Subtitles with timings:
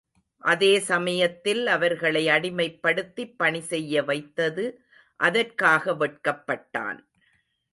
[0.43, 4.65] அதே சமயத்தில் அவர்களை அடிமைப்படுத்திப் பணி செய்ய வைத்தது
[5.19, 6.99] அதற்காக வெட்கப் பட்டான்.